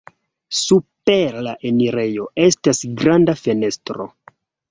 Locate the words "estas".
2.47-2.81